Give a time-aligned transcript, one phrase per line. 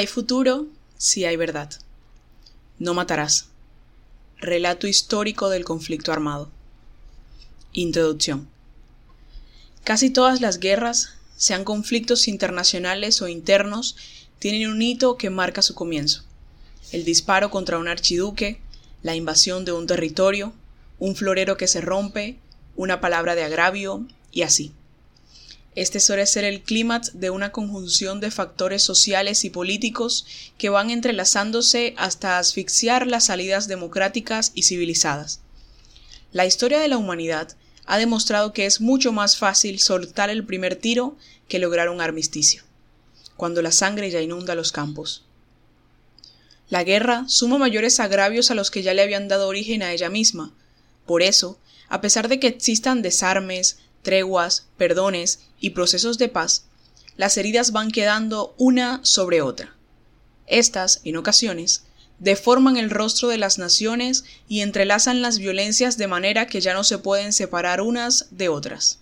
[0.00, 0.66] Hay futuro
[0.96, 1.70] si hay verdad.
[2.78, 3.48] No matarás.
[4.38, 6.48] Relato histórico del conflicto armado.
[7.74, 8.48] Introducción.
[9.84, 13.94] Casi todas las guerras, sean conflictos internacionales o internos,
[14.38, 16.24] tienen un hito que marca su comienzo.
[16.92, 18.58] El disparo contra un archiduque,
[19.02, 20.54] la invasión de un territorio,
[20.98, 22.38] un florero que se rompe,
[22.74, 24.72] una palabra de agravio y así.
[25.76, 30.26] Este suele ser el clímax de una conjunción de factores sociales y políticos
[30.58, 35.40] que van entrelazándose hasta asfixiar las salidas democráticas y civilizadas.
[36.32, 37.56] La historia de la humanidad
[37.86, 41.16] ha demostrado que es mucho más fácil soltar el primer tiro
[41.48, 42.62] que lograr un armisticio,
[43.36, 45.24] cuando la sangre ya inunda los campos.
[46.68, 50.08] La guerra suma mayores agravios a los que ya le habían dado origen a ella
[50.08, 50.52] misma.
[51.04, 56.64] Por eso, a pesar de que existan desarmes, treguas, perdones y procesos de paz,
[57.16, 59.76] las heridas van quedando una sobre otra.
[60.46, 61.84] Estas, en ocasiones,
[62.18, 66.84] deforman el rostro de las naciones y entrelazan las violencias de manera que ya no
[66.84, 69.00] se pueden separar unas de otras.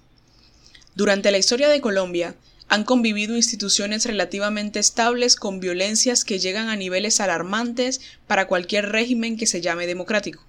[0.94, 2.34] Durante la historia de Colombia,
[2.68, 9.36] han convivido instituciones relativamente estables con violencias que llegan a niveles alarmantes para cualquier régimen
[9.36, 10.47] que se llame democrático.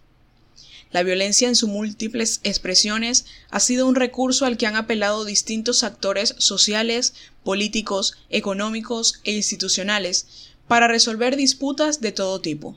[0.91, 5.83] La violencia en sus múltiples expresiones ha sido un recurso al que han apelado distintos
[5.83, 12.75] actores sociales, políticos, económicos e institucionales para resolver disputas de todo tipo,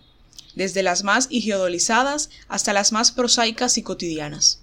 [0.54, 4.60] desde las más ideologizadas hasta las más prosaicas y cotidianas.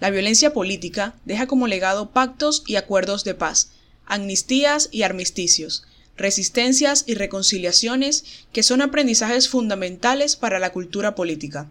[0.00, 3.70] La violencia política deja como legado pactos y acuerdos de paz,
[4.06, 5.84] amnistías y armisticios,
[6.16, 11.70] resistencias y reconciliaciones que son aprendizajes fundamentales para la cultura política.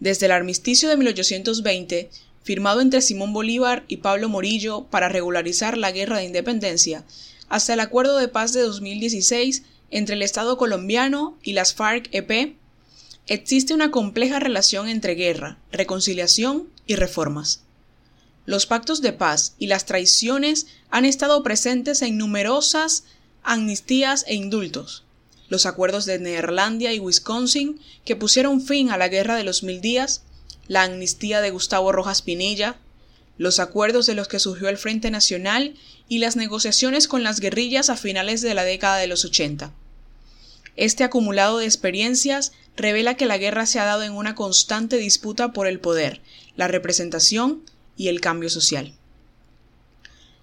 [0.00, 2.10] Desde el armisticio de 1820,
[2.42, 7.04] firmado entre Simón Bolívar y Pablo Morillo para regularizar la guerra de independencia,
[7.50, 12.56] hasta el acuerdo de paz de 2016 entre el Estado colombiano y las FARC-EP,
[13.26, 17.62] existe una compleja relación entre guerra, reconciliación y reformas.
[18.46, 23.04] Los pactos de paz y las traiciones han estado presentes en numerosas
[23.42, 25.04] amnistías e indultos,
[25.50, 29.82] los acuerdos de Neerlandia y Wisconsin que pusieron fin a la Guerra de los Mil
[29.82, 30.22] Días,
[30.68, 32.78] la amnistía de Gustavo Rojas Pinilla,
[33.36, 35.74] los acuerdos de los que surgió el Frente Nacional
[36.08, 39.72] y las negociaciones con las guerrillas a finales de la década de los 80.
[40.76, 45.52] Este acumulado de experiencias revela que la guerra se ha dado en una constante disputa
[45.52, 46.20] por el poder,
[46.56, 47.62] la representación
[47.96, 48.94] y el cambio social.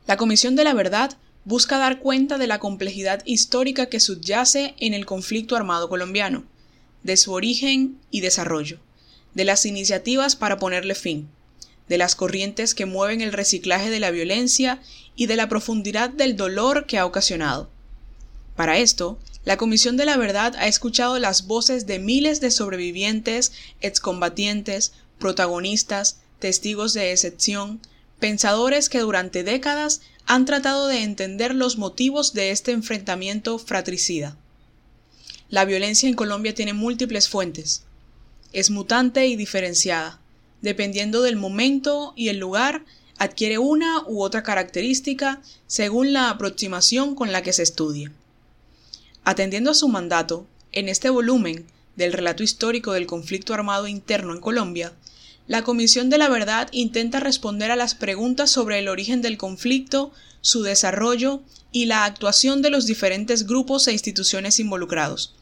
[0.05, 4.93] La Comisión de la Verdad busca dar cuenta de la complejidad histórica que subyace en
[4.93, 6.43] el conflicto armado colombiano,
[7.03, 8.79] de su origen y desarrollo,
[9.33, 11.29] de las iniciativas para ponerle fin,
[11.87, 14.81] de las corrientes que mueven el reciclaje de la violencia
[15.15, 17.69] y de la profundidad del dolor que ha ocasionado.
[18.57, 23.53] Para esto, la Comisión de la Verdad ha escuchado las voces de miles de sobrevivientes,
[23.79, 27.79] excombatientes, protagonistas, testigos de excepción,
[28.19, 34.35] pensadores que durante décadas han tratado de entender los motivos de este enfrentamiento fratricida.
[35.49, 37.83] La violencia en Colombia tiene múltiples fuentes.
[38.51, 40.19] Es mutante y diferenciada.
[40.61, 42.83] Dependiendo del momento y el lugar,
[43.17, 48.11] adquiere una u otra característica según la aproximación con la que se estudie.
[49.23, 54.41] Atendiendo a su mandato, en este volumen del relato histórico del conflicto armado interno en
[54.41, 54.91] Colombia,
[55.47, 60.11] la Comisión de la Verdad intenta responder a las preguntas sobre el origen del conflicto,
[60.41, 61.41] su desarrollo
[61.71, 65.35] y la actuación de los diferentes grupos e instituciones involucrados.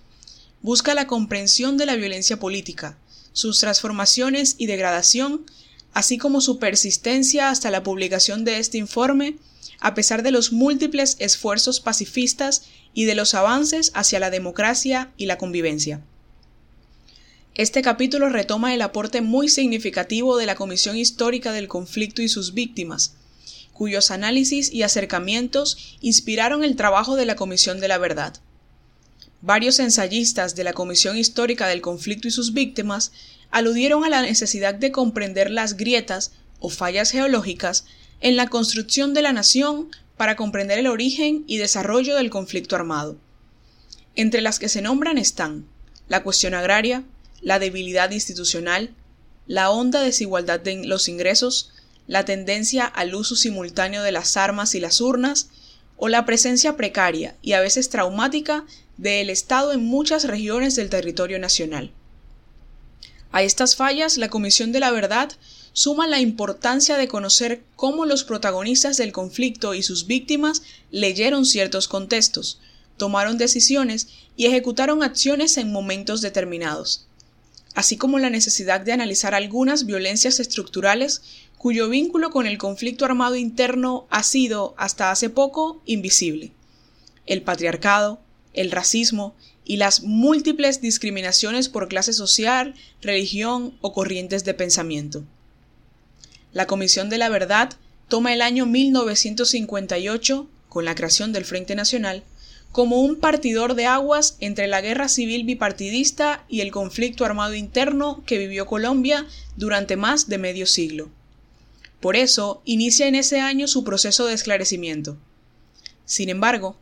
[0.62, 2.98] Busca la comprensión de la violencia política,
[3.34, 5.46] sus transformaciones y degradación,
[5.94, 9.38] así como su persistencia hasta la publicación de este informe,
[9.80, 12.64] a pesar de los múltiples esfuerzos pacifistas
[12.94, 16.02] y de los avances hacia la democracia y la convivencia.
[17.58, 22.54] Este capítulo retoma el aporte muy significativo de la Comisión Histórica del Conflicto y sus
[22.54, 23.16] víctimas,
[23.72, 28.34] cuyos análisis y acercamientos inspiraron el trabajo de la Comisión de la Verdad.
[29.40, 33.14] Varios ensayistas de la Comisión Histórica del Conflicto y sus víctimas
[33.52, 37.86] aludieron a la necesidad de comprender las grietas o fallas geológicas
[38.20, 43.18] en la construcción de la nación para comprender el origen y desarrollo del conflicto armado.
[44.14, 45.66] Entre las que se nombran están
[46.10, 47.06] la cuestión agraria,
[47.46, 48.90] la debilidad institucional,
[49.46, 51.72] la honda desigualdad de los ingresos,
[52.08, 55.50] la tendencia al uso simultáneo de las armas y las urnas,
[55.96, 58.66] o la presencia precaria y a veces traumática
[58.98, 61.92] del Estado en muchas regiones del territorio nacional.
[63.32, 65.32] A estas fallas, la Comisión de la Verdad
[65.72, 71.88] suma la importancia de conocer cómo los protagonistas del conflicto y sus víctimas leyeron ciertos
[71.88, 72.60] contextos,
[72.98, 77.06] tomaron decisiones y ejecutaron acciones en momentos determinados,
[77.76, 81.22] así como la necesidad de analizar algunas violencias estructurales
[81.58, 86.52] cuyo vínculo con el conflicto armado interno ha sido, hasta hace poco, invisible.
[87.26, 88.20] El patriarcado,
[88.54, 89.36] el racismo
[89.66, 95.24] y las múltiples discriminaciones por clase social, religión o corrientes de pensamiento.
[96.54, 97.74] La Comisión de la Verdad
[98.08, 102.24] toma el año 1958, con la creación del Frente Nacional,
[102.76, 108.22] como un partidor de aguas entre la guerra civil bipartidista y el conflicto armado interno
[108.26, 109.26] que vivió Colombia
[109.56, 111.10] durante más de medio siglo.
[112.02, 115.16] Por eso, inicia en ese año su proceso de esclarecimiento.
[116.04, 116.76] Sin embargo,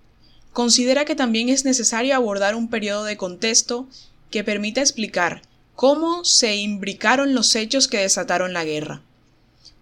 [0.51, 3.87] considera que también es necesario abordar un periodo de contexto
[4.31, 5.43] que permita explicar
[5.75, 9.03] cómo se imbricaron los hechos que desataron la guerra.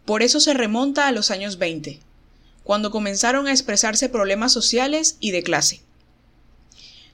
[0.04, 2.02] Por eso se remonta a los años 20,
[2.66, 5.84] cuando comenzaron a expresarse problemas sociales y de clase.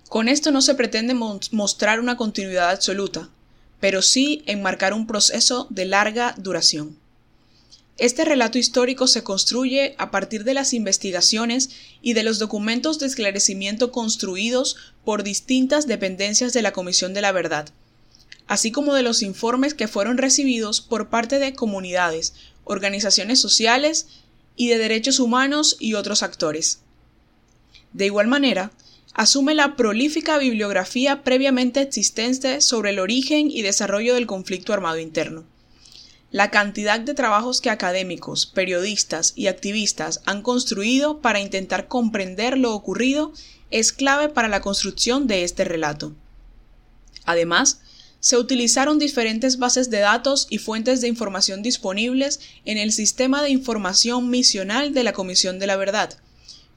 [0.10, 3.30] Con esto no se pretende mostrar una continuidad absoluta,
[3.80, 6.98] pero sí enmarcar un proceso de larga duración.
[7.98, 11.72] Este relato histórico se construye a partir de las investigaciones
[12.02, 17.32] y de los documentos de esclarecimiento construidos por distintas dependencias de la Comisión de la
[17.32, 17.70] Verdad,
[18.46, 22.34] así como de los informes que fueron recibidos por parte de comunidades,
[22.66, 24.08] organizaciones sociales
[24.56, 26.80] y de derechos humanos y otros actores.
[27.94, 28.72] De igual manera,
[29.18, 35.44] asume la prolífica bibliografía previamente existente sobre el origen y desarrollo del conflicto armado interno
[36.32, 42.74] la cantidad de trabajos que académicos, periodistas y activistas han construido para intentar comprender lo
[42.74, 43.32] ocurrido
[43.72, 46.14] es clave para la construcción de este relato.
[47.26, 47.82] Además,
[48.20, 53.50] se utilizaron diferentes bases de datos y fuentes de información disponibles en el sistema de
[53.50, 56.18] información misional de la Comisión de la Verdad,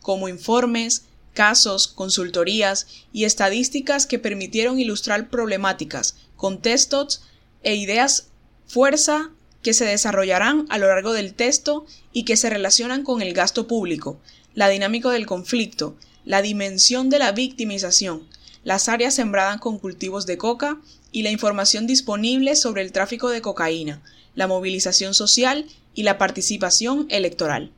[0.00, 1.04] como informes,
[1.34, 7.22] casos, consultorías y estadísticas que permitieron ilustrar problemáticas, contextos
[7.62, 8.28] e ideas
[8.66, 9.30] fuerza
[9.62, 13.66] que se desarrollarán a lo largo del texto y que se relacionan con el gasto
[13.66, 14.18] público,
[14.54, 18.26] la dinámica del conflicto, la dimensión de la victimización,
[18.64, 20.80] las áreas sembradas con cultivos de coca
[21.12, 24.02] y la información disponible sobre el tráfico de cocaína,
[24.34, 27.72] la movilización social y la participación electoral.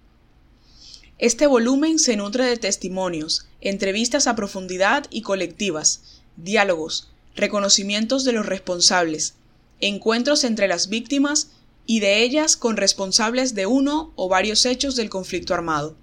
[1.22, 8.44] Este volumen se nutre de testimonios, entrevistas a profundidad y colectivas, diálogos, reconocimientos de los
[8.44, 9.34] responsables,
[9.78, 11.52] encuentros entre las víctimas
[11.86, 15.94] y de ellas con responsables de uno o varios hechos del conflicto armado.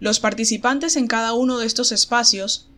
[0.00, 2.68] Los participantes en cada uno de estos espacios,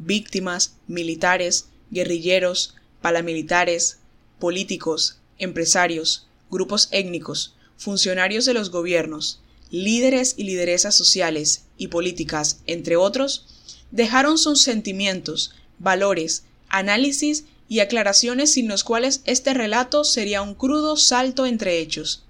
[0.00, 4.00] víctimas, militares, guerrilleros, paramilitares,
[4.40, 12.96] políticos, empresarios, grupos étnicos, funcionarios de los gobiernos, líderes y lideresas sociales y políticas, entre
[12.96, 13.46] otros,
[13.90, 20.96] dejaron sus sentimientos, valores, análisis y aclaraciones sin los cuales este relato sería un crudo
[20.96, 22.24] salto entre hechos.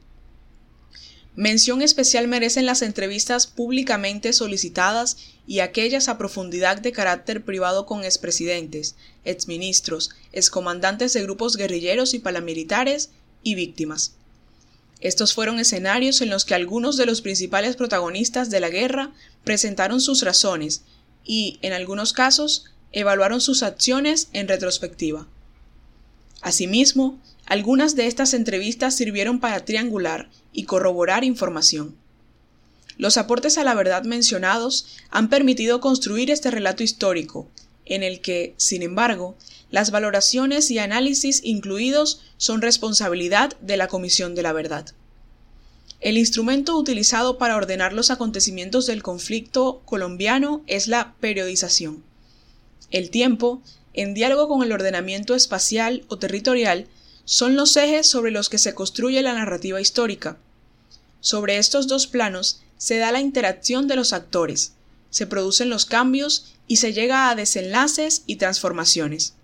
[1.36, 5.16] Mención especial merecen las entrevistas públicamente solicitadas
[5.48, 8.94] y aquellas a profundidad de carácter privado con expresidentes,
[9.24, 13.10] exministros, excomandantes de grupos guerrilleros y paramilitares
[13.42, 14.14] y víctimas.
[15.04, 19.12] Estos fueron escenarios en los que algunos de los principales protagonistas de la guerra
[19.44, 20.82] presentaron sus razones
[21.26, 25.28] y, en algunos casos, evaluaron sus acciones en retrospectiva.
[26.40, 31.94] Asimismo, algunas de estas entrevistas sirvieron para triangular y corroborar información.
[32.96, 37.50] Los aportes a la verdad mencionados han permitido construir este relato histórico,
[37.84, 39.36] en el que, sin embargo,
[39.74, 44.86] las valoraciones y análisis incluidos son responsabilidad de la Comisión de la Verdad.
[45.98, 52.04] El instrumento utilizado para ordenar los acontecimientos del conflicto colombiano es la periodización.
[52.92, 53.62] El tiempo,
[53.94, 56.86] en diálogo con el ordenamiento espacial o territorial,
[57.24, 60.38] son los ejes sobre los que se construye la narrativa histórica.
[61.18, 64.74] Sobre estos dos planos se da la interacción de los actores,
[65.10, 69.34] se producen los cambios y se llega a desenlaces y transformaciones.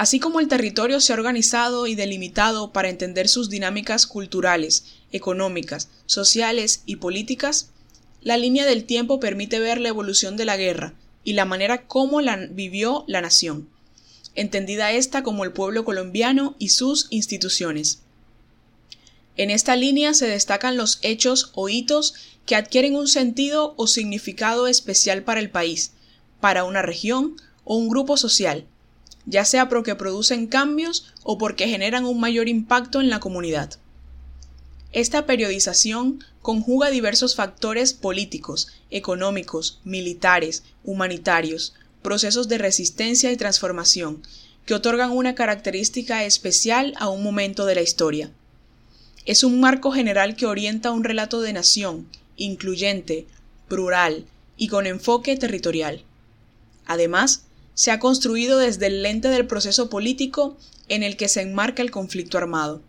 [0.00, 5.90] Así como el territorio se ha organizado y delimitado para entender sus dinámicas culturales, económicas,
[6.06, 7.68] sociales y políticas,
[8.22, 12.22] la línea del tiempo permite ver la evolución de la guerra, y la manera como
[12.22, 13.68] la vivió la nación,
[14.34, 18.00] entendida esta como el pueblo colombiano y sus instituciones.
[19.36, 22.14] En esta línea se destacan los hechos o hitos
[22.46, 25.92] que adquieren un sentido o significado especial para el país,
[26.40, 28.66] para una región o un grupo social,
[29.30, 33.78] ya sea porque producen cambios o porque generan un mayor impacto en la comunidad.
[34.92, 44.22] Esta periodización conjuga diversos factores políticos, económicos, militares, humanitarios, procesos de resistencia y transformación,
[44.66, 48.32] que otorgan una característica especial a un momento de la historia.
[49.26, 53.26] Es un marco general que orienta un relato de nación, incluyente,
[53.68, 54.24] plural
[54.56, 56.02] y con enfoque territorial.
[56.86, 57.44] Además,
[57.80, 60.58] se ha construido desde el lente del proceso político
[60.90, 62.82] en el que se enmarca el conflicto armado.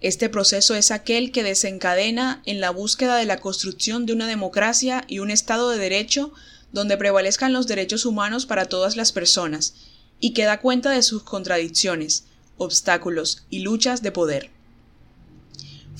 [0.00, 5.04] Este proceso es aquel que desencadena en la búsqueda de la construcción de una democracia
[5.06, 6.32] y un Estado de Derecho
[6.72, 9.74] donde prevalezcan los derechos humanos para todas las personas,
[10.18, 12.24] y que da cuenta de sus contradicciones,
[12.58, 14.50] obstáculos y luchas de poder.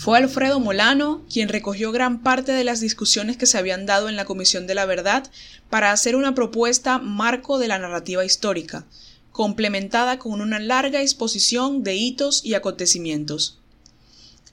[0.00, 4.16] Fue Alfredo Molano quien recogió gran parte de las discusiones que se habían dado en
[4.16, 5.30] la Comisión de la Verdad
[5.68, 8.86] para hacer una propuesta marco de la narrativa histórica,
[9.30, 13.58] complementada con una larga exposición de hitos y acontecimientos.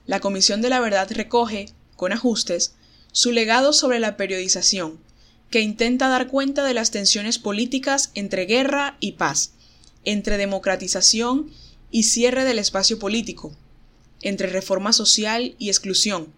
[0.06, 2.74] La Comisión de la Verdad recoge, con ajustes,
[3.13, 5.00] su legado sobre la periodización,
[5.50, 9.54] que intenta dar cuenta de las tensiones políticas entre guerra y paz,
[10.04, 11.50] entre democratización
[11.89, 13.56] y cierre del espacio político,
[14.21, 16.33] entre reforma social y exclusión,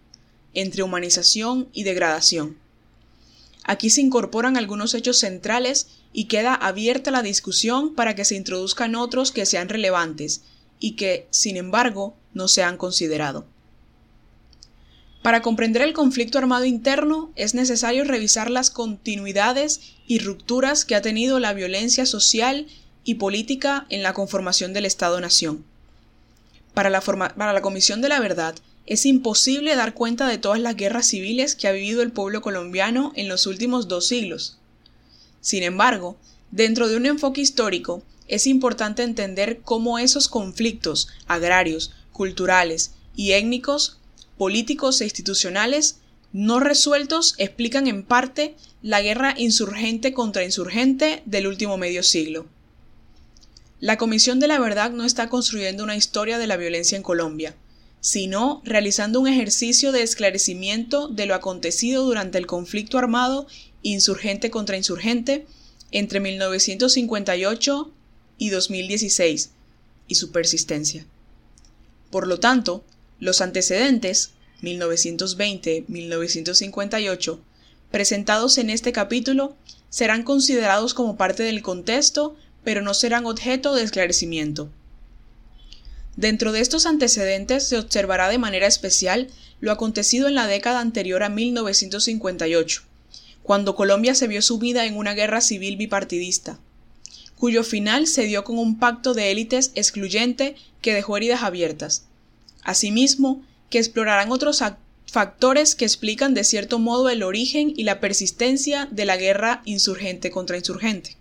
[0.54, 2.58] entre humanización y degradación.
[3.64, 8.96] Aquí se incorporan algunos hechos centrales y queda abierta la discusión para que se introduzcan
[8.96, 10.42] otros que sean relevantes
[10.80, 13.46] y que, sin embargo, no se han considerado.
[15.22, 21.02] Para comprender el conflicto armado interno es necesario revisar las continuidades y rupturas que ha
[21.02, 22.68] tenido la violencia social
[23.04, 25.66] y política en la conformación del Estado-Nación.
[26.80, 28.56] Para la, Comisión de la Verdad,
[28.86, 33.12] es imposible dar cuenta de todas las guerras civiles que ha vivido el pueblo colombiano
[33.18, 34.60] en los últimos dos siglos.
[35.42, 36.16] Sin embargo,
[36.52, 43.98] dentro de un enfoque histórico, es importante entender cómo esos conflictos agrarios, culturales y étnicos,
[44.38, 45.98] políticos e institucionales
[46.32, 52.46] no resueltos explican en parte la guerra insurgente contra insurgente del último medio siglo.
[53.82, 57.56] La Comisión de la Verdad no está construyendo una historia de la violencia en Colombia,
[58.02, 63.48] sino realizando un ejercicio de esclarecimiento de lo acontecido durante el conflicto armado
[63.82, 65.48] insurgente contra insurgente
[65.92, 67.90] entre 1958
[68.38, 69.52] y 2016
[70.10, 71.06] y su persistencia.
[72.12, 72.84] Por lo tanto,
[73.20, 74.32] los antecedentes
[74.62, 77.40] 1920-1958
[77.92, 79.56] presentados en este capítulo
[79.90, 82.36] serán considerados como parte del contexto
[82.70, 84.70] pero no serán objeto de esclarecimiento.
[86.16, 91.24] Dentro de estos antecedentes se observará de manera especial lo acontecido en la década anterior
[91.24, 92.84] a 1958,
[93.42, 96.60] cuando Colombia se vio sumida en una guerra civil bipartidista,
[97.40, 102.04] cuyo final se dio con un pacto de élites excluyente que dejó heridas abiertas.
[102.62, 104.64] Asimismo, que explorarán otros
[105.08, 110.30] factores que explican de cierto modo el origen y la persistencia de la guerra insurgente
[110.30, 111.18] contra insurgente.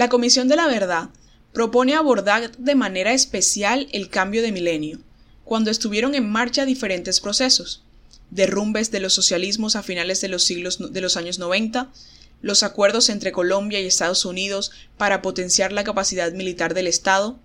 [0.00, 1.10] La Comisión de la Verdad
[1.52, 4.98] propone abordar de manera especial el cambio de milenio,
[5.44, 7.84] cuando estuvieron en marcha diferentes procesos,
[8.30, 11.92] derrumbes de los socialismos a finales de los siglos de los años 90,
[12.40, 17.38] los acuerdos entre Colombia y Estados Unidos para potenciar la capacidad militar del Estado,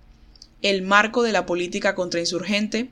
[0.61, 2.89] el marco de la política contrainsurgente,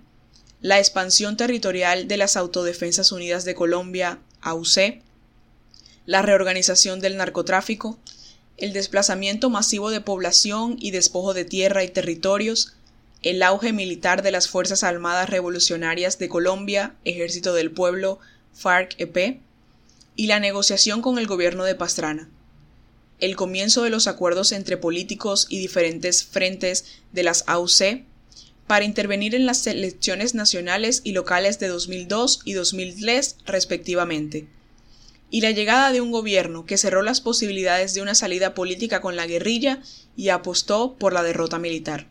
[0.59, 4.99] la expansión territorial de las Autodefensas Unidas de Colombia, AUC,
[6.05, 7.97] la reorganización del narcotráfico,
[8.57, 12.73] el desplazamiento masivo de población y despojo de tierra y territorios,
[13.21, 18.19] el auge militar de las Fuerzas Armadas Revolucionarias de Colombia, Ejército del Pueblo,
[18.53, 19.39] FARC-EP,
[20.15, 22.29] y la negociación con el gobierno de Pastrana.
[23.19, 28.03] El comienzo de los acuerdos entre políticos y diferentes frentes de las AUC
[28.67, 34.47] para intervenir en las elecciones nacionales y locales de 2002 y 2003 respectivamente
[35.33, 39.15] y la llegada de un gobierno que cerró las posibilidades de una salida política con
[39.15, 39.81] la guerrilla
[40.15, 42.05] y apostó por la derrota militar.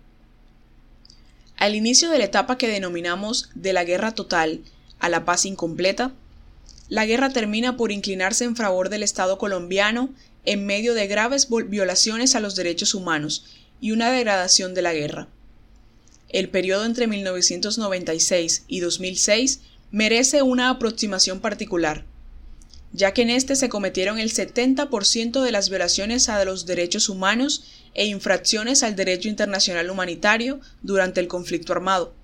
[1.57, 4.63] Al inicio de la etapa que denominamos de la guerra total
[4.99, 6.13] a la paz incompleta,
[6.89, 10.11] la guerra termina por inclinarse en favor del Estado colombiano
[10.45, 13.45] en medio de graves violaciones a los derechos humanos
[13.81, 15.29] y una degradación de la guerra.
[16.29, 19.61] El periodo entre 1996 y 2006
[19.93, 22.05] merece una aproximación particular,
[22.93, 27.65] ya que en este se cometieron el 70% de las violaciones a los derechos humanos
[27.95, 32.15] e infracciones al derecho internacional humanitario durante el conflicto armado.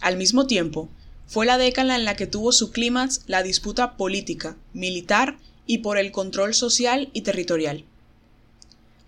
[0.00, 0.88] Al mismo tiempo,
[1.26, 5.98] fue la década en la que tuvo su clímax la disputa política, militar y por
[5.98, 7.84] el control social y territorial.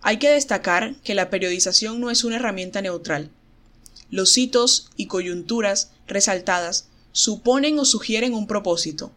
[0.01, 3.29] Hay que destacar que la periodización no es una herramienta neutral.
[4.09, 9.11] Los hitos y coyunturas resaltadas suponen o sugieren un propósito,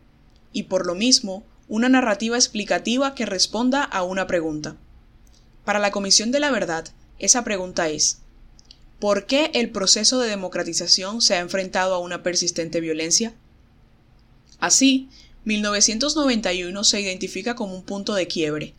[0.53, 4.77] y por lo mismo una narrativa explicativa que responda a una pregunta.
[5.65, 6.89] Para la Comisión de la Verdad,
[7.21, 8.23] esa pregunta es,
[8.99, 13.35] ¿por qué el proceso de democratización se ha enfrentado a una persistente violencia?
[14.59, 15.11] Así,
[15.45, 18.75] 1991 se identifica como un punto de quiebre,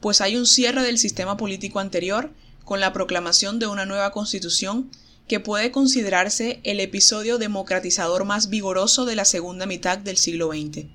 [0.00, 2.32] pues hay un cierre del sistema político anterior
[2.64, 4.90] con la proclamación de una nueva constitución
[5.28, 10.86] que puede considerarse el episodio democratizador más vigoroso de la segunda mitad del siglo XX.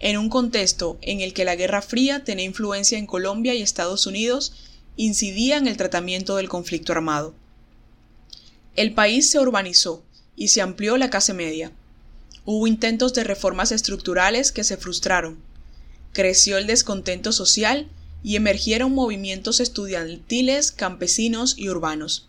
[0.00, 4.06] en un contexto en el que la Guerra Fría tenía influencia en Colombia y Estados
[4.06, 4.52] Unidos,
[4.96, 7.34] incidía en el tratamiento del conflicto armado.
[8.76, 10.02] El país se urbanizó
[10.36, 11.72] y se amplió la clase media.
[12.44, 15.38] Hubo intentos de reformas estructurales que se frustraron.
[16.12, 17.88] Creció el descontento social
[18.24, 22.26] y emergieron movimientos estudiantiles, campesinos y urbanos.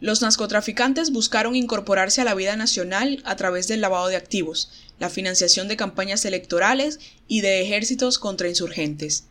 [0.00, 5.10] Los narcotraficantes buscaron incorporarse a la vida nacional a través del lavado de activos, la
[5.10, 9.24] financiación de campañas electorales y de ejércitos contra insurgentes.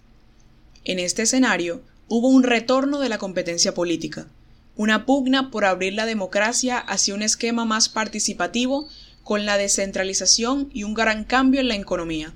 [0.84, 4.28] En este escenario hubo un retorno de la competencia política,
[4.76, 8.88] una pugna por abrir la democracia hacia un esquema más participativo
[9.24, 12.34] con la descentralización y un gran cambio en la economía,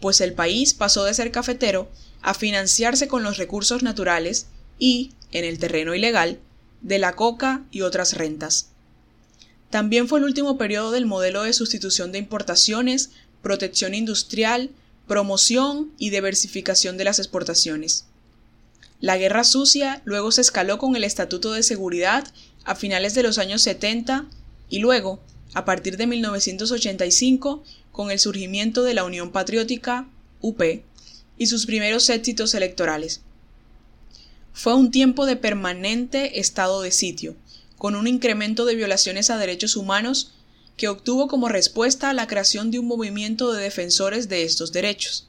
[0.00, 1.88] pues el país pasó de ser cafetero
[2.24, 4.46] a financiarse con los recursos naturales
[4.78, 6.40] y, en el terreno ilegal,
[6.80, 8.70] de la coca y otras rentas.
[9.68, 13.10] También fue el último periodo del modelo de sustitución de importaciones,
[13.42, 14.70] protección industrial,
[15.06, 18.06] promoción y diversificación de las exportaciones.
[19.00, 22.26] La guerra sucia luego se escaló con el Estatuto de Seguridad
[22.64, 24.24] a finales de los años 70
[24.70, 25.20] y luego,
[25.52, 30.08] a partir de 1985, con el surgimiento de la Unión Patriótica,
[30.40, 30.62] UP,
[31.38, 33.22] y sus primeros éxitos electorales.
[34.52, 37.36] Fue un tiempo de permanente estado de sitio,
[37.76, 40.32] con un incremento de violaciones a derechos humanos
[40.76, 45.28] que obtuvo como respuesta la creación de un movimiento de defensores de estos derechos.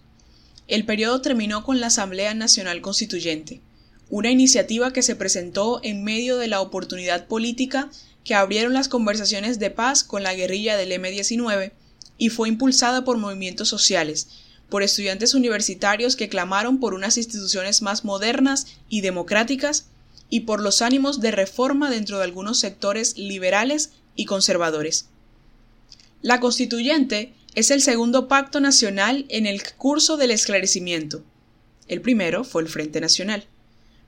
[0.68, 3.62] El periodo terminó con la Asamblea Nacional Constituyente,
[4.10, 7.90] una iniciativa que se presentó en medio de la oportunidad política
[8.24, 11.72] que abrieron las conversaciones de paz con la guerrilla del M-19
[12.18, 14.30] y fue impulsada por movimientos sociales,
[14.70, 19.88] por estudiantes universitarios que clamaron por unas instituciones más modernas y democráticas
[20.30, 25.08] y por los ánimos de reforma dentro de algunos sectores liberales y conservadores.
[26.22, 31.24] La constituyente es el segundo pacto nacional en el curso del esclarecimiento.
[31.88, 33.46] El primero fue el Frente Nacional,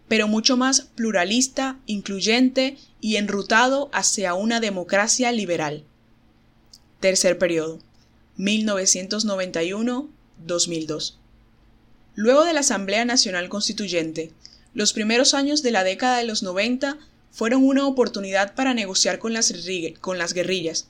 [0.08, 5.84] pero mucho más pluralista, incluyente y enrutado hacia una democracia liberal.
[7.00, 7.80] Tercer periodo,
[8.38, 11.18] 1991 2002.
[12.16, 14.32] Luego de la Asamblea Nacional Constituyente,
[14.74, 16.98] los primeros años de la década de los 90
[17.32, 19.54] fueron una oportunidad para negociar con las,
[20.02, 20.88] con las guerrillas,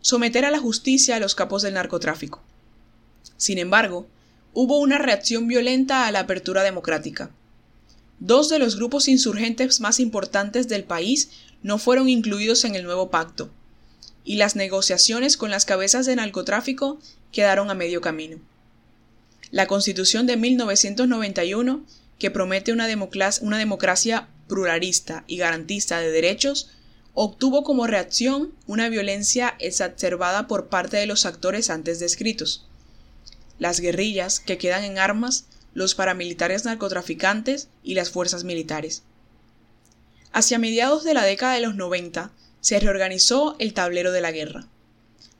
[0.00, 2.42] someter a la justicia a los capos del narcotráfico.
[3.36, 4.06] Sin embargo,
[4.52, 7.30] hubo una reacción violenta a la apertura democrática.
[8.20, 11.30] Dos de los grupos insurgentes más importantes del país
[11.62, 13.50] no fueron incluidos en el nuevo pacto,
[14.24, 16.98] y las negociaciones con las cabezas de narcotráfico
[17.32, 18.38] quedaron a medio camino.
[19.54, 21.86] La Constitución de 1991,
[22.18, 26.70] que promete una, democracia, una democracia pluralista y garantista de derechos,
[27.12, 32.66] obtuvo como reacción una violencia exacerbada por parte de los actores antes descritos.
[33.60, 39.04] Las guerrillas que quedan en armas, los paramilitares narcotraficantes y las fuerzas militares.
[40.32, 44.66] Hacia mediados de la década de los 90 se reorganizó el tablero de la guerra.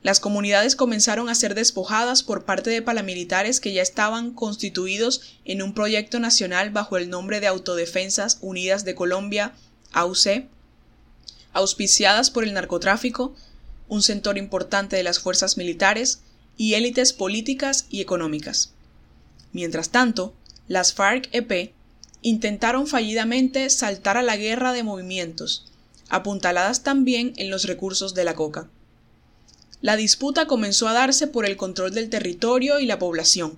[0.05, 5.63] Las comunidades comenzaron a ser despojadas por parte de paramilitares que ya estaban constituidos en
[5.63, 9.55] un proyecto nacional bajo el nombre de Autodefensas Unidas de Colombia,
[9.93, 10.45] AUC,
[11.53, 13.33] auspiciadas por el narcotráfico,
[13.87, 16.19] un sector importante de las fuerzas militares
[16.55, 18.73] y élites políticas y económicas.
[19.53, 20.35] Mientras tanto,
[20.67, 21.73] las FARC-EP
[22.21, 25.65] intentaron fallidamente saltar a la guerra de movimientos,
[26.09, 28.69] apuntaladas también en los recursos de la coca.
[29.81, 33.57] La disputa comenzó a darse por el control del territorio y la población,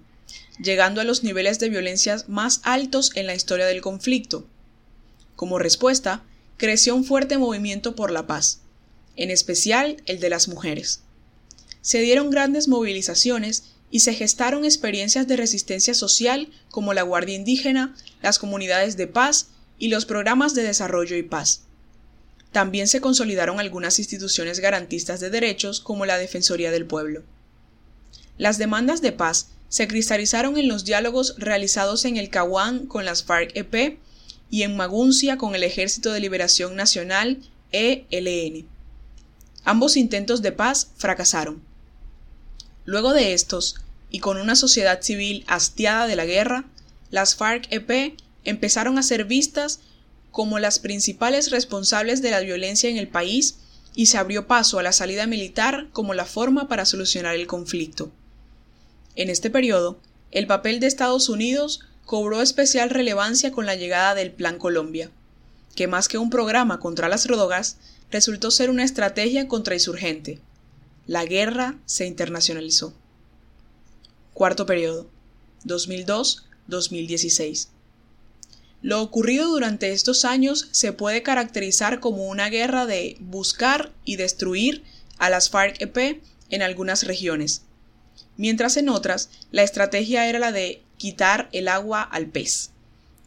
[0.62, 4.46] llegando a los niveles de violencia más altos en la historia del conflicto.
[5.36, 6.24] Como respuesta,
[6.58, 8.62] creció un fuerte movimiento por la paz,
[9.16, 11.02] en especial el de las mujeres.
[11.82, 17.96] Se dieron grandes movilizaciones y se gestaron experiencias de resistencia social como la Guardia Indígena,
[18.22, 21.62] las comunidades de paz y los programas de desarrollo y paz.
[22.58, 27.22] También se consolidaron algunas instituciones garantistas de derechos como la Defensoría del Pueblo.
[28.40, 33.24] Las demandas de paz se cristalizaron en los diálogos realizados en el Caguán con las
[33.24, 34.00] FARC-EP
[34.50, 38.68] y en Maguncia con el Ejército de Liberación Nacional ELN.
[39.64, 41.62] Ambos intentos de paz fracasaron.
[42.86, 43.76] Luego de estos,
[44.10, 46.66] y con una sociedad civil hastiada de la guerra,
[47.12, 49.80] las FARC-EP empezaron a ser vistas
[50.38, 53.58] como las principales responsables de la violencia en el país
[53.96, 58.12] y se abrió paso a la salida militar como la forma para solucionar el conflicto.
[59.16, 64.32] En este periodo, el papel de Estados Unidos cobró especial relevancia con la llegada del
[64.32, 65.10] Plan Colombia,
[65.74, 67.78] que más que un programa contra las drogas,
[68.12, 70.40] resultó ser una estrategia contrainsurgente.
[71.08, 72.94] La guerra se internacionalizó.
[74.36, 75.10] Cuarto periodo,
[75.66, 77.70] 2002-2016.
[78.82, 84.84] Lo ocurrido durante estos años se puede caracterizar como una guerra de buscar y destruir
[85.18, 87.64] a las FARC-EP en algunas regiones,
[88.38, 92.72] mientras en otras la estrategia era la de quitar el agua al pez,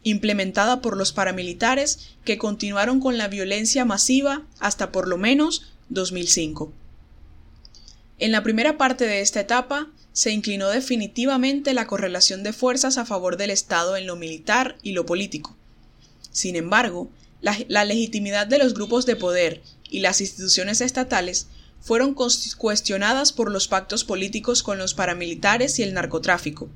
[0.03, 6.73] implementada por los paramilitares que continuaron con la violencia masiva hasta por lo menos 2005.
[8.19, 13.07] En la primera parte de esta etapa se inclinó definitivamente la correlación de fuerzas a
[13.07, 15.57] favor del Estado en lo militar y lo político.
[16.33, 21.47] Sin embargo, la, legitimidad de los grupos de poder y las instituciones estatales
[21.81, 26.69] fueron cuestionadas por los pactos políticos con los paramilitares y el narcotráfico,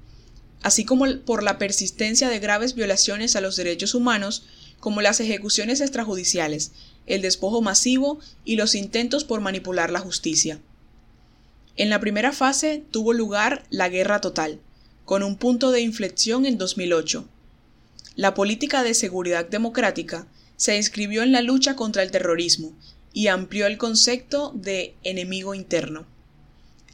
[0.62, 4.44] así como por la persistencia de graves violaciones a los derechos humanos,
[4.80, 6.72] como las ejecuciones extrajudiciales,
[7.06, 10.60] el despojo masivo y los intentos por manipular la justicia.
[11.76, 14.60] En la primera fase tuvo lugar la guerra total,
[15.04, 17.28] con un punto de inflexión en 2008.
[18.14, 22.72] La política de seguridad democrática se inscribió en la lucha contra el terrorismo
[23.12, 26.06] y amplió el concepto de enemigo interno.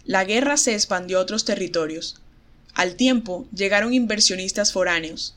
[0.04, 2.16] La guerra se expandió a otros territorios,
[2.72, 5.36] al tiempo llegaron inversionistas foráneos.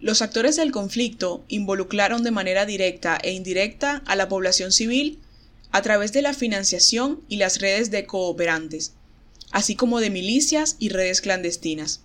[0.00, 5.18] Los actores del conflicto involucraron de manera directa e indirecta a la población civil
[5.72, 8.92] a través de la financiación y las redes de cooperantes,
[9.50, 12.00] así como de milicias y redes clandestinas.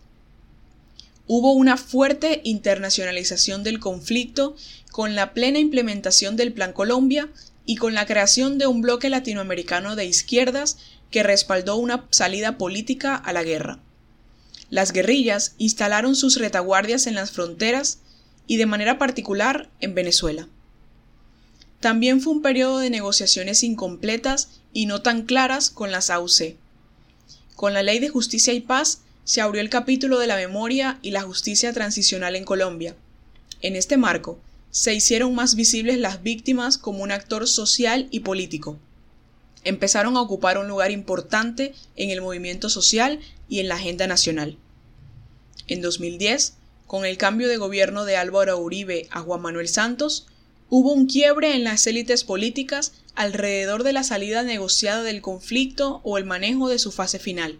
[1.27, 4.55] Hubo una fuerte internacionalización del conflicto
[4.91, 7.29] con la plena implementación del Plan Colombia
[7.65, 10.77] y con la creación de un bloque latinoamericano de izquierdas
[11.11, 13.79] que respaldó una salida política a la guerra.
[14.69, 17.99] Las guerrillas instalaron sus retaguardias en las fronteras
[18.47, 20.47] y de manera particular en Venezuela.
[21.79, 26.55] También fue un periodo de negociaciones incompletas y no tan claras con las AUC.
[27.55, 31.11] Con la Ley de Justicia y Paz se abrió el capítulo de la memoria y
[31.11, 32.95] la justicia transicional en Colombia.
[33.61, 34.39] En este marco,
[34.71, 38.77] se hicieron más visibles las víctimas como un actor social y político.
[39.63, 44.57] Empezaron a ocupar un lugar importante en el movimiento social y en la agenda nacional.
[45.67, 46.53] En 2010,
[46.85, 50.27] con el cambio de gobierno de Álvaro Uribe a Juan Manuel Santos,
[50.69, 56.17] hubo un quiebre en las élites políticas alrededor de la salida negociada del conflicto o
[56.17, 57.57] el manejo de su fase final.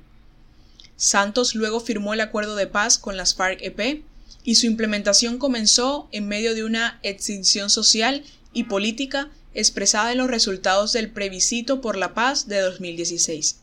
[0.96, 4.04] Santos luego firmó el acuerdo de paz con las FARC-EP
[4.44, 10.30] y su implementación comenzó en medio de una extinción social y política expresada en los
[10.30, 13.60] resultados del plebiscito por la paz de 2016.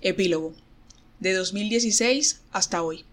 [0.00, 0.54] Epílogo
[1.20, 3.04] de 2016 hasta hoy.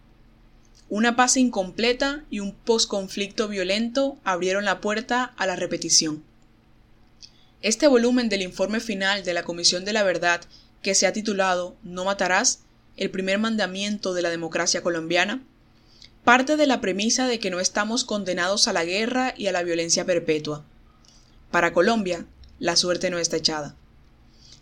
[0.90, 6.24] Una paz incompleta y un posconflicto violento abrieron la puerta a la repetición.
[7.62, 10.42] Este volumen del informe final de la Comisión de la Verdad,
[10.84, 12.60] que se ha titulado No matarás,
[12.98, 15.42] el primer mandamiento de la democracia colombiana,
[16.24, 19.64] parte de la premisa de que no estamos condenados a la guerra y a la
[19.64, 20.64] violencia perpetua.
[21.50, 22.26] Para Colombia,
[22.60, 23.76] la suerte no está echada.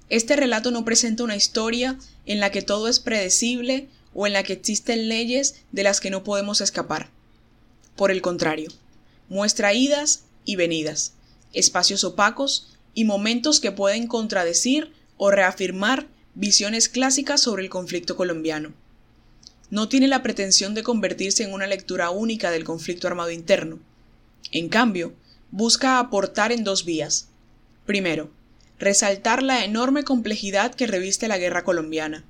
[0.10, 4.44] Este relato no presenta una historia en la que todo es predecible o en la
[4.44, 7.10] que existen leyes de las que no podemos escapar.
[7.96, 8.70] Por el contrario,
[9.30, 11.14] muestra idas y venidas,
[11.54, 18.74] espacios opacos y momentos que pueden contradecir o reafirmar visiones clásicas sobre el conflicto colombiano.
[19.70, 23.80] No tiene la pretensión de convertirse en una lectura única del conflicto armado interno.
[24.52, 25.14] En cambio,
[25.52, 27.28] busca aportar en dos vías.
[27.86, 28.30] Primero,
[28.80, 32.24] resaltar la enorme complejidad que reviste la guerra colombiana.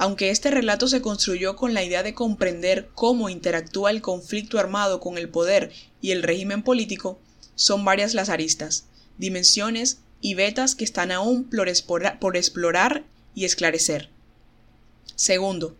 [0.00, 4.98] Aunque este relato se construyó con la idea de comprender cómo interactúa el conflicto armado
[4.98, 7.20] con el poder y el régimen político,
[7.54, 8.86] son varias las aristas,
[9.18, 11.50] dimensiones y vetas que están aún
[12.18, 14.08] por, explorar y esclarecer.
[15.16, 15.76] Segundo,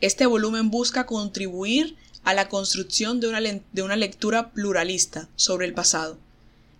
[0.00, 5.74] este volumen busca contribuir a la construcción de una, de una lectura pluralista sobre el
[5.74, 6.18] pasado,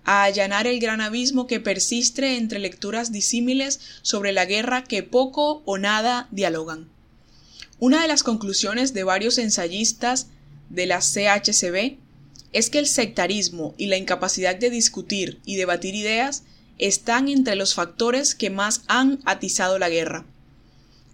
[0.04, 5.62] a allanar el gran abismo que persiste entre lecturas disímiles sobre la guerra que poco
[5.64, 6.88] o nada dialogan.
[7.78, 10.28] Una de las conclusiones de varios ensayistas
[10.68, 11.96] de la CHCB
[12.52, 16.42] es que el sectarismo y la incapacidad de discutir y debatir ideas
[16.78, 20.24] están entre los factores que más han atizado la guerra.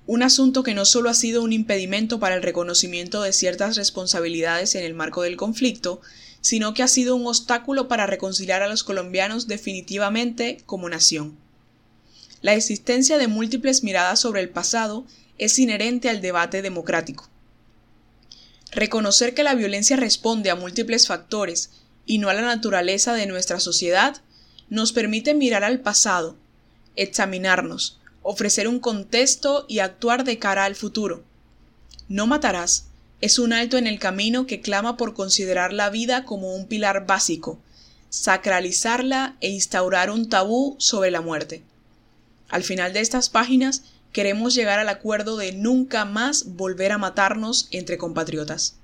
[0.06, 4.76] Un asunto que no solo ha sido un impedimento para el reconocimiento de ciertas responsabilidades
[4.76, 6.00] en el marco del conflicto,
[6.40, 11.36] sino que ha sido un obstáculo para reconciliar a los colombianos definitivamente como nación.
[12.42, 15.04] La existencia de múltiples miradas sobre el pasado
[15.38, 17.28] es inherente al debate democrático.
[18.72, 21.70] Reconocer que la violencia responde a múltiples factores
[22.04, 24.22] y no a la naturaleza de nuestra sociedad
[24.68, 26.36] nos permite mirar al pasado,
[26.94, 31.24] examinarnos, ofrecer un contexto y actuar de cara al futuro.
[32.08, 32.86] No matarás
[33.20, 37.06] es un alto en el camino que clama por considerar la vida como un pilar
[37.06, 37.58] básico,
[38.10, 41.62] sacralizarla e instaurar un tabú sobre la muerte.
[42.48, 47.68] Al final de estas páginas queremos llegar al acuerdo de nunca más volver a matarnos
[47.70, 48.76] entre compatriotas.